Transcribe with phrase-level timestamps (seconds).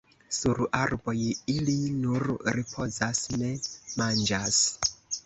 [0.35, 1.13] Sur arboj
[1.55, 3.53] ili nur ripozas, ne
[4.01, 4.59] manĝas.